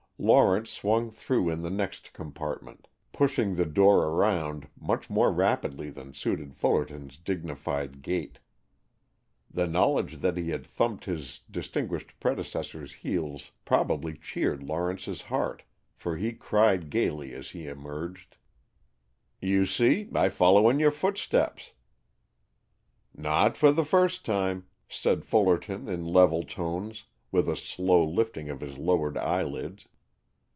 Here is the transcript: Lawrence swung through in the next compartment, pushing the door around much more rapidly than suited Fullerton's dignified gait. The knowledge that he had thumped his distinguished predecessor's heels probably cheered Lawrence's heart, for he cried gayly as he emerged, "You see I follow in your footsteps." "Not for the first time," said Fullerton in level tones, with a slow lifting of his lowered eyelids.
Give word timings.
Lawrence 0.23 0.69
swung 0.69 1.09
through 1.09 1.49
in 1.49 1.63
the 1.63 1.69
next 1.71 2.13
compartment, 2.13 2.87
pushing 3.11 3.55
the 3.55 3.65
door 3.65 4.05
around 4.05 4.67
much 4.79 5.09
more 5.09 5.31
rapidly 5.31 5.89
than 5.89 6.13
suited 6.13 6.53
Fullerton's 6.53 7.17
dignified 7.17 8.03
gait. 8.03 8.37
The 9.49 9.65
knowledge 9.65 10.17
that 10.17 10.37
he 10.37 10.49
had 10.51 10.63
thumped 10.63 11.05
his 11.05 11.39
distinguished 11.49 12.19
predecessor's 12.19 12.93
heels 12.93 13.49
probably 13.65 14.13
cheered 14.15 14.61
Lawrence's 14.61 15.23
heart, 15.23 15.63
for 15.95 16.17
he 16.17 16.33
cried 16.33 16.91
gayly 16.91 17.33
as 17.33 17.49
he 17.49 17.65
emerged, 17.65 18.37
"You 19.41 19.65
see 19.65 20.07
I 20.13 20.29
follow 20.29 20.69
in 20.69 20.77
your 20.77 20.91
footsteps." 20.91 21.73
"Not 23.17 23.57
for 23.57 23.71
the 23.71 23.83
first 23.85 24.23
time," 24.23 24.67
said 24.87 25.25
Fullerton 25.25 25.87
in 25.89 26.05
level 26.05 26.43
tones, 26.43 27.05
with 27.31 27.49
a 27.49 27.55
slow 27.55 28.03
lifting 28.07 28.49
of 28.51 28.61
his 28.61 28.77
lowered 28.77 29.17
eyelids. 29.17 29.87